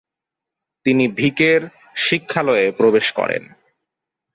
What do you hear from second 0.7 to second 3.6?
তিনি ভিকের শিক্ষালয়ে প্রবেশ করেন।